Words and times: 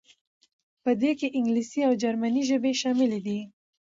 په 0.83 0.91
دې 1.01 1.11
کې 1.19 1.27
انګلیسي 1.37 1.79
او 1.87 1.93
جرمني 2.01 2.43
ژبې 2.49 2.71
شاملې 2.81 3.19
دي. 3.27 3.39